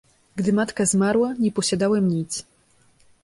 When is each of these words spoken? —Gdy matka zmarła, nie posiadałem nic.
—Gdy 0.35 0.51
matka 0.53 0.85
zmarła, 0.85 1.33
nie 1.39 1.51
posiadałem 1.51 2.07
nic. 2.07 2.45